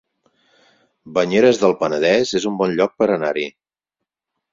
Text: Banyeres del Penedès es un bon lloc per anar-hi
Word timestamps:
Banyeres 1.17 1.59
del 1.63 1.75
Penedès 1.81 2.31
es 2.39 2.47
un 2.53 2.57
bon 2.63 2.73
lloc 2.79 2.95
per 3.03 3.09
anar-hi 3.17 3.45